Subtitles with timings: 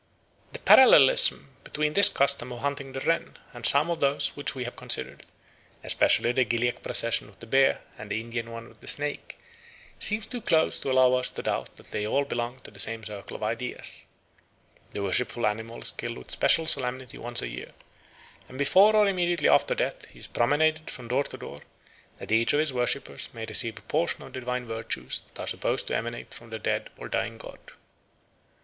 [0.51, 4.63] The parallelism between this custom of "hunting the wren" and some of those which we
[4.63, 5.27] have considered,
[5.83, 9.37] especially the Gilyak procession with the bear, and the Indian one with the snake,
[9.99, 13.03] seems too close to allow us to doubt that they all belong to the same
[13.03, 14.07] circle of ideas.
[14.89, 17.71] The worshipful animal is killed with special solemnity once a year;
[18.49, 21.59] and before or immediately after death he is promenaded from door to door,
[22.17, 25.45] that each of his worshippers may receive a portion of the divine virtues that are
[25.45, 27.59] supposed to emanate from the dead or dying god.